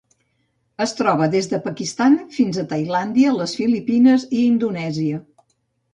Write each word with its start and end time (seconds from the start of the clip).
Es 0.85 0.93
troba 1.01 1.27
des 1.35 1.49
del 1.51 1.61
Pakistan 1.67 2.17
fins 2.37 2.59
a 2.61 2.65
Tailàndia, 2.73 3.35
les 3.43 3.57
Filipines 3.61 4.29
i 4.39 4.45
Indonèsia. 4.47 5.25